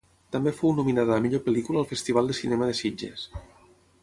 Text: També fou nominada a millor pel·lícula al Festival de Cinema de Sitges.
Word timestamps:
També 0.35 0.53
fou 0.59 0.71
nominada 0.77 1.13
a 1.17 1.21
millor 1.25 1.43
pel·lícula 1.49 1.83
al 1.83 1.87
Festival 1.93 2.31
de 2.33 2.37
Cinema 2.41 2.71
de 2.73 2.79
Sitges. 2.81 3.31